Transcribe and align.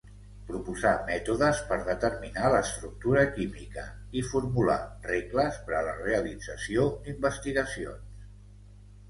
Proposà 0.45 0.91
mètodes 1.09 1.59
per 1.71 1.77
determinar 1.89 2.49
l'estructura 2.53 3.25
química 3.35 3.85
i 4.21 4.25
formulà 4.31 4.79
regles 5.11 5.61
per 5.69 5.77
a 5.83 5.85
la 5.91 5.95
realització 6.01 6.89
d'investigacions. 7.07 8.27